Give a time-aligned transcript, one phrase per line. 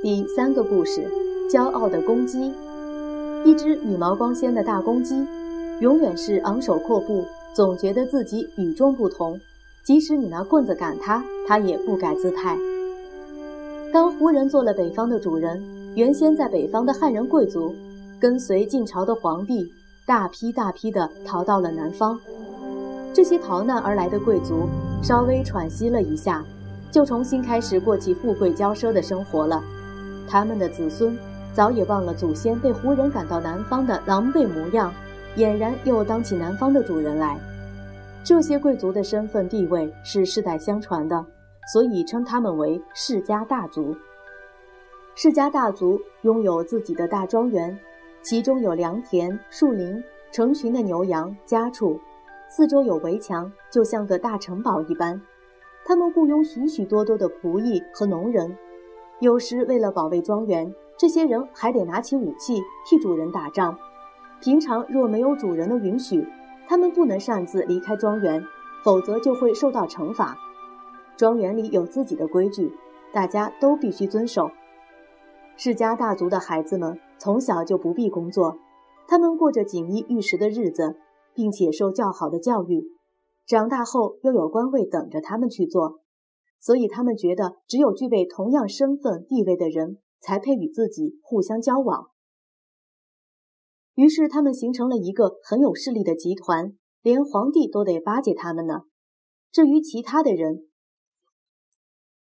[0.00, 1.10] 第三个故事：
[1.50, 2.52] 骄傲的公鸡。
[3.44, 5.26] 一只羽毛光鲜的大公鸡，
[5.80, 9.40] 永远是昂首阔步，总觉得自己与众不同。
[9.82, 12.56] 即使你拿棍子赶它，它也不改姿态。
[13.92, 15.60] 当胡人做了北方的主人，
[15.96, 17.74] 原先在北方的汉人贵族，
[18.20, 19.68] 跟随晋朝的皇帝，
[20.06, 22.16] 大批大批的逃到了南方。
[23.12, 24.68] 这些逃难而来的贵族，
[25.02, 26.44] 稍微喘息了一下，
[26.92, 29.60] 就重新开始过起富贵骄奢的生活了。
[30.28, 31.18] 他们的子孙
[31.54, 34.92] 早已忘了祖先被胡人赶到南方的狼狈模样，
[35.36, 37.38] 俨然又当起南方的主人来。
[38.22, 41.24] 这些贵族的身份地位是世代相传的，
[41.72, 43.96] 所以称他们为世家大族。
[45.14, 47.76] 世家大族拥有自己的大庄园，
[48.22, 51.98] 其中有良田、树林、成群的牛羊、家畜，
[52.48, 55.20] 四周有围墙，就像个大城堡一般。
[55.84, 58.54] 他们雇佣许许多多的仆役和农人。
[59.20, 63.76] 有时为了保卫庄园，这些人还得拿起武器替主人打仗。
[64.40, 66.24] 平常若没有主人的允许，
[66.68, 68.40] 他们不能擅自离开庄园，
[68.84, 70.36] 否则就会受到惩罚。
[71.16, 72.72] 庄园里有自己的规矩，
[73.12, 74.50] 大家都必须遵守。
[75.56, 78.56] 世家大族的孩子们从小就不必工作，
[79.08, 80.96] 他们过着锦衣玉食的日子，
[81.34, 82.84] 并且受较好的教育。
[83.44, 85.98] 长大后又有官位等着他们去做。
[86.60, 92.08] 所以他们觉得，只有具备同样身份地位的人才配与自己互相交往。
[93.94, 98.82] 于是，他们形成了一个很有势力的集团，连皇帝都得巴结他们呢。
[99.50, 100.68] 至于其他的人，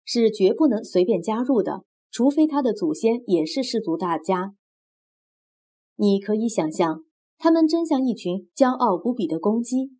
[0.03, 4.53] 是绝不能随便加入的，除非他的祖先也是氏族大家。
[5.95, 7.05] 你可以想象，
[7.37, 9.91] 他们真像一群骄傲无比的公鸡。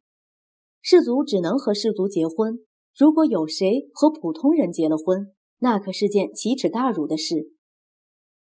[0.81, 2.65] 氏族只能和氏族结婚。
[2.97, 7.52] 如果有谁和普通人结了婚，那可是件奇耻大辱的事。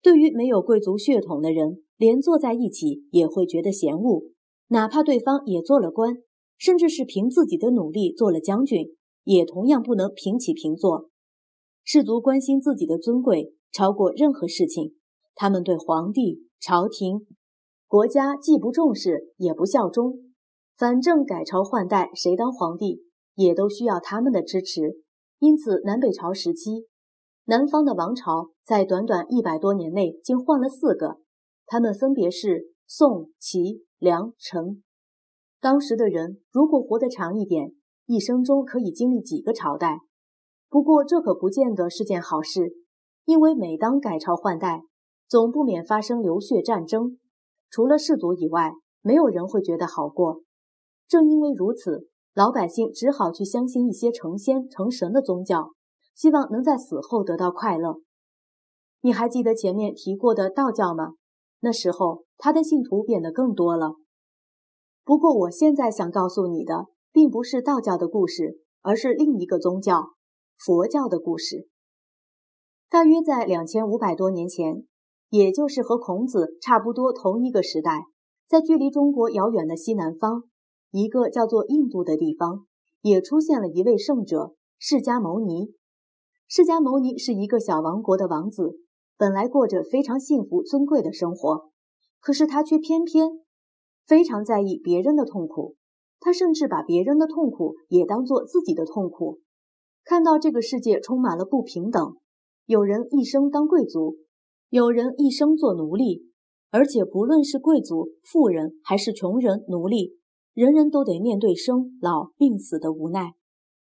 [0.03, 4.23] 对于没有贵族血统的人，连坐在一起也会觉得嫌恶。
[4.69, 6.19] 哪怕对方也做了官，
[6.56, 11.11] 甚至是凭自己的努力做了将军，也同样不能平起平坐。
[11.84, 14.95] 士族关心自己的尊贵超过任何事情，
[15.34, 17.27] 他们对皇帝、朝廷、
[17.87, 20.33] 国家既不重视也不效忠，
[20.77, 23.08] 反正改朝换代，谁当皇帝？
[23.38, 24.97] 也都需要他们的支持，
[25.38, 26.88] 因此南北朝时期，
[27.44, 31.21] 南方的王朝在短短一百多年内竟换了四个，
[31.65, 34.82] 他们分别是宋、齐、梁、陈。
[35.60, 37.75] 当时的人如果活得长一点，
[38.06, 40.00] 一生中可以经历几个朝代。
[40.69, 42.72] 不过这可不见得是件好事，
[43.25, 44.82] 因为每当改朝换代，
[45.28, 47.21] 总不免发生流血战争，
[47.71, 50.43] 除了士族以外，没有人会觉得好过。
[51.06, 52.09] 正因为如此。
[52.34, 55.72] 老百姓只好去相信一些成仙成神的宗教，
[56.15, 58.00] 希望能在死后得到快乐。
[59.00, 61.15] 你还记得前面提过的道教吗？
[61.61, 63.94] 那时候他的信徒变得更多了。
[65.05, 70.10] 不过我现在想告诉你的，并不是道教的故事，而是另一个宗教——
[70.59, 71.69] 佛教的故事。
[72.89, 74.84] 大约在两千五百多年前，
[75.31, 78.05] 也就是和孔子差不多同一个时代，
[78.47, 80.45] 在距离中国遥远的西南方。
[80.91, 82.66] 一个叫做印度的地方，
[83.03, 85.75] 也出现了一位圣者释迦牟尼。
[86.47, 88.78] 释迦牟尼是一个小王国的王子，
[89.16, 91.71] 本来过着非常幸福尊贵的生活，
[92.21, 93.28] 可是他却偏偏
[94.06, 95.77] 非常在意别人的痛苦。
[96.21, 99.41] 他甚至把别人的痛苦也当做自己的痛苦。
[100.04, 102.16] 看到这个世界充满了不平等，
[102.65, 104.16] 有人一生当贵族，
[104.71, 106.25] 有人一生做奴隶，
[106.71, 110.16] 而且不论是贵族、富人还是穷人、奴隶。
[110.54, 113.34] 人人都得面对生老病死的无奈，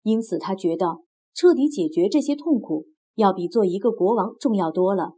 [0.03, 0.99] 因此他觉得
[1.35, 5.15] 彻底解决这些痛苦要比做一个国王重要多了。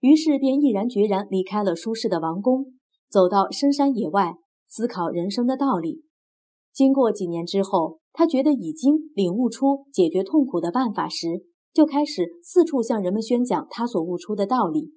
[0.00, 2.66] 于是便毅然决然离开了舒适的王宫，
[3.10, 4.36] 走到深山野外
[4.66, 6.02] 思考人生的道理。
[6.72, 14.92] 经过几年之后，他觉得已经领悟出解决痛苦的办法时，就开始四处向人们宣讲他所悟出的道理。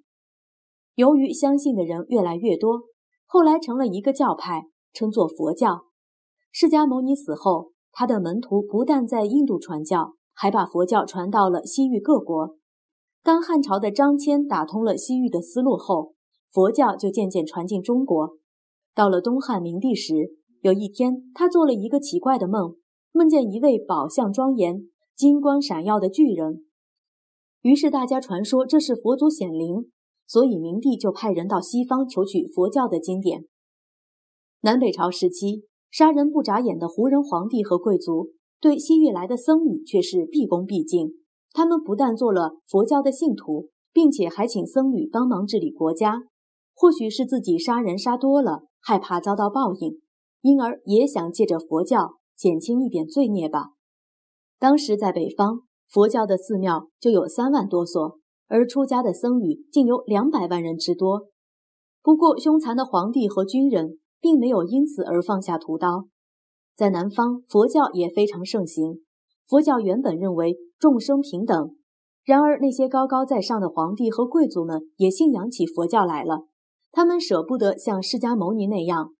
[0.96, 2.84] 由于相信的人越来越多，
[3.26, 5.86] 后来成了一个教派，称作佛教。
[6.52, 12.56] 释迦牟尼死后，他的门徒不但在印度传教，还把佛教传到了西域各国。
[13.24, 16.14] 当汉朝的张骞打通了西域的思路后，
[16.52, 18.38] 佛教就渐渐传进中国。
[18.94, 22.76] 到了东汉明帝时，有一天他做了一个奇怪的梦，
[23.12, 26.66] 梦见一位宝相庄严、金光闪耀的巨人。
[27.62, 29.90] 于是大家传说这是佛祖显灵，
[30.28, 33.46] 所以明帝就派人到西方求取佛教的经典。
[34.64, 35.66] 南北朝时期。
[35.92, 41.12] 杀人不眨眼的胡人皇帝和贵族，对西域来的僧侣却是毕恭毕敬。
[41.52, 46.24] 他们不但做了佛教的信徒，并且还请僧侣帮忙治理国家。
[46.74, 50.00] 或许是自己杀人杀多了，害怕遭到报应，
[50.42, 53.74] 因而也想借着佛教减轻一点罪孽吧。
[54.58, 58.18] 当时在北方，佛教的寺庙就有三万多所，
[58.48, 61.28] 而出家的僧侣竟有两百万人之多。
[62.02, 66.06] 不过，凶残的皇帝和军人并没有因此而放下屠刀。
[66.78, 69.02] 在南方，佛教也非常盛行。
[69.46, 71.76] 佛教原本认为众生平等，
[72.24, 76.48] 然而那些高高在上的皇帝和贵族们也信仰起佛教来了。
[76.94, 79.14] 他们舍不得像释迦牟尼那样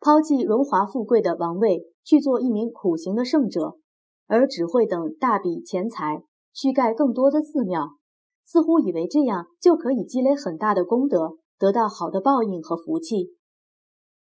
[0.00, 3.76] 抛弃荣华富贵的王位，去做一名苦行的圣者，
[4.26, 7.90] 而只会等大笔钱财去盖更多的寺庙，
[8.44, 13.36] 似乎以为这样就可以积累很大的功德，得到好的报应和福气。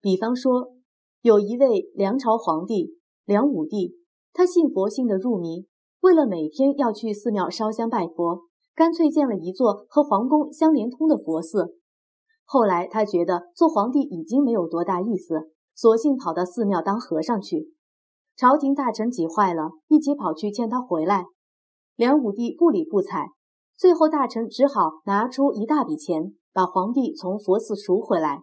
[0.02, 0.72] 比方说，
[1.20, 3.94] 有一位梁朝皇帝梁武帝，
[4.32, 5.66] 他信佛信得入迷，
[6.00, 8.42] 为了每天要去寺庙烧香拜佛，
[8.74, 11.76] 干脆建了一座和皇宫相连通的佛寺。
[12.44, 17.68] 后来他觉得做皇帝已经没有多大意思，索性跑到寺庙当和尚去。
[18.36, 21.26] 朝廷大臣急坏了，一起跑去劝他回来。
[21.94, 23.28] 梁武帝不理不睬，
[23.76, 28.42] 最后大臣只好拿出一大笔钱，把皇帝从佛寺赎回来。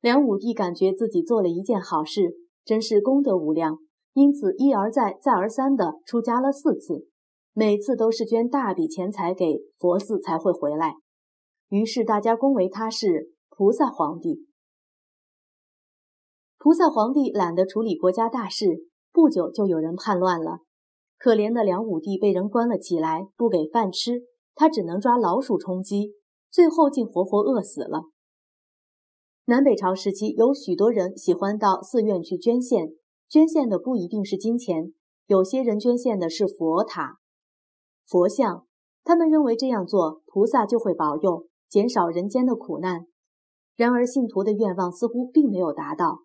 [0.00, 3.78] 梁武帝感觉自己做了一件好事，真是功德无量，
[4.12, 7.08] 因此一而再、再而三地出家了四次，
[7.52, 10.94] 每次都是捐大笔钱财给佛寺才会回来。
[11.68, 14.46] 于是大家恭维他是菩萨皇帝。
[16.58, 20.60] 菩萨皇帝懒得处理国家大事，不久就有人叛乱了。
[21.18, 24.22] 可怜的梁武帝被人关了起来，不给饭吃，
[24.54, 26.12] 他只能抓老鼠充饥，
[26.52, 28.04] 最后竟活活饿死了。
[29.48, 32.90] 南北朝时期，有许多人喜欢到寺院去捐献，
[33.30, 34.92] 捐献的不一定是金钱，
[35.26, 37.16] 有些人捐献的是佛塔、
[38.06, 38.66] 佛像，
[39.04, 41.46] 他们认为这样做，菩萨就会保佑。
[41.66, 43.06] 减少人间的苦难，
[43.74, 46.24] 然而信徒的愿望似乎并没有达到。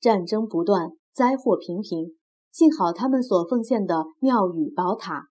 [0.00, 2.16] 战争不断，灾祸频频，
[2.50, 5.28] 幸好他们所奉献的庙宇宝塔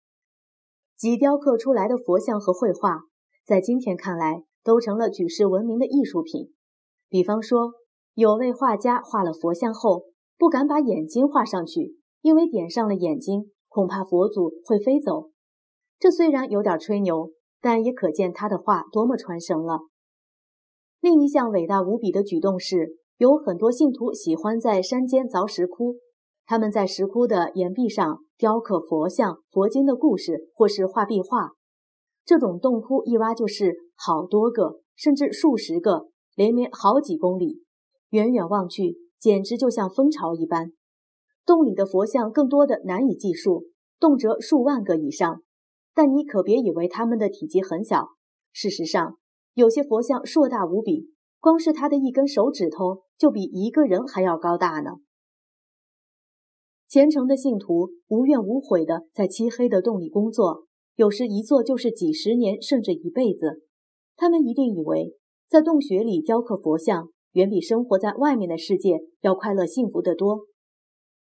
[0.96, 3.00] 及雕刻出来的佛像和绘画，
[3.44, 6.52] 在今天看来都成了举世闻名的艺术品。
[7.08, 7.72] 比方说，
[8.14, 15.30] 有位画家画了佛像后，不敢把眼睛画上去，因为点上了眼睛，恐怕佛祖会飞走。
[15.98, 17.30] 这虽然有点吹牛。
[17.58, 19.80] 但也可见他的画多么传神了。
[21.00, 25.96] 另一项伟大无比的举动是，有很多信徒喜欢在山间凿石窟，
[26.44, 31.54] 他们在石窟的岩壁上雕刻佛像、佛经的故事，或是画壁画。
[32.24, 37.62] 这种洞窟一挖就是好多个，甚至数十个，连绵好几公里，
[38.10, 40.72] 远远望去，简直就像蜂巢一般。
[41.44, 43.64] 洞里的佛像更多的难以计数，
[43.98, 45.42] 动辄数万个以上。
[45.94, 48.08] 但你可别以为他们的体积很小，
[48.52, 49.16] 事实上，
[49.54, 51.08] 有些佛像硕大无比，
[51.40, 54.96] 光是他的一根手指头就比一个人还要高大呢。
[56.86, 60.66] 虔诚的信徒无怨无悔地在漆黑的洞里工作，
[60.96, 63.62] 有时一做就是几十年，甚至一辈子。
[64.16, 65.14] 他们一定以为，
[65.48, 70.46] 在洞穴里雕刻佛像，远比生活在外面的世界要快乐幸福得多。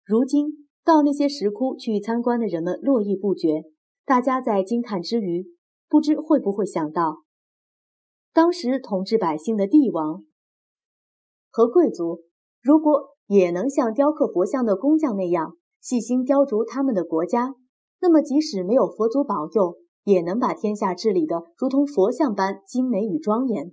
[0.05, 3.65] 如今，到那些石窟去参观的人们络绎不绝。
[4.07, 5.47] 大家在惊叹之余，
[5.87, 7.25] 不知会不会想到，
[8.33, 10.25] 当时统治百姓的帝王
[11.51, 12.23] 和贵族，
[12.63, 17.55] 如果也能像雕刻佛像的工匠那样细心雕琢他们的国家，
[18.01, 23.73] 那么即使没有佛祖保佑，也能把天下治理的如同佛像般精美与庄严。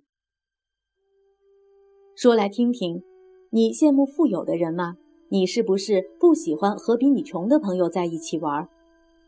[2.16, 3.04] 说来听听，
[3.52, 4.98] 你羡慕富有的人吗？
[5.30, 8.70] 你是不是不喜欢和比你穷的朋友在一起玩？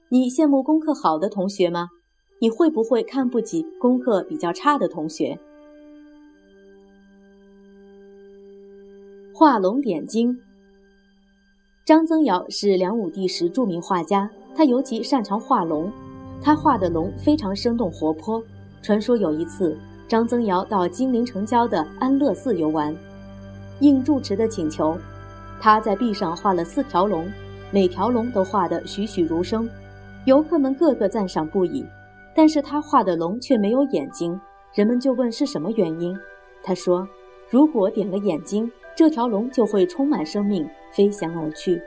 [0.10, 1.90] 你羡慕功课好的同学吗？
[2.40, 5.38] 你会不会看不起功课比较差的同学？
[9.34, 10.40] 画龙点睛。
[11.86, 15.92] 张增尧是梁武帝时著名画家，他尤其擅长画龙，
[16.42, 18.42] 他画的龙非常生动活泼。
[18.82, 19.78] 传说有一次，
[20.08, 22.96] 张曾尧到金陵城郊的安乐寺游玩，
[23.80, 24.98] 应住持的请求，
[25.60, 27.30] 他在壁上画了四条龙，
[27.72, 29.68] 每条龙都画得栩栩如生。
[30.26, 31.86] 游客们个个赞赏不已，
[32.36, 34.40] 但是他画的龙却没有眼睛，
[34.74, 36.18] 人们就问是什么原因。
[36.64, 37.08] 他说
[37.50, 41.82] ：“如果点了眼睛，这条龙就会充满生命，飞翔而去。”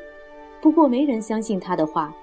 [0.60, 2.14] 不过没人相信他的话，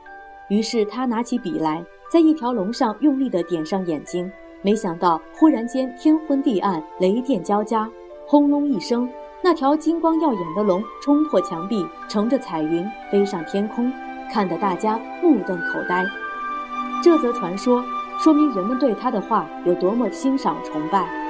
[0.49, 4.31] 于是他拿起笔来，在一条龙上用力地点上眼睛。
[4.61, 7.89] 没想到，忽然间天昏地暗，雷电交加，
[8.25, 9.07] 轰隆一声，
[9.43, 13.91] 那条金光耀眼的龙冲破墙壁，乘着彩云飞上天空。
[14.31, 16.03] 看得大家目瞪口呆。
[17.03, 17.83] 这则传说
[18.19, 21.26] 说明人们对他的话有多么欣赏崇拜。